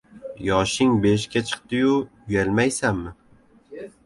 Yoshing 0.47 0.95
beshga 1.03 1.43
chiqdi-yu, 1.49 1.93
uyalmaysanmi? 2.25 3.15